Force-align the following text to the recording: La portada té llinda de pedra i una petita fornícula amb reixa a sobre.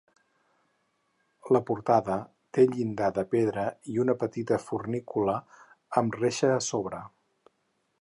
La 1.55 1.61
portada 1.67 2.15
té 2.59 2.65
llinda 2.73 3.11
de 3.19 3.25
pedra 3.35 3.67
i 3.93 4.01
una 4.07 4.19
petita 4.25 4.61
fornícula 4.67 5.37
amb 6.03 6.21
reixa 6.25 6.55
a 6.59 6.61
sobre. 6.73 7.07